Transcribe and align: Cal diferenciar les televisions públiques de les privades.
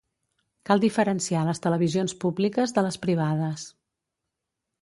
Cal 0.69 0.79
diferenciar 0.85 1.43
les 1.49 1.61
televisions 1.67 2.17
públiques 2.25 2.75
de 2.79 2.87
les 2.89 3.01
privades. 3.07 3.71